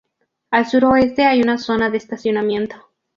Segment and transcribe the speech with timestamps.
[0.49, 2.75] Al suroeste hay una zona de estacionamiento.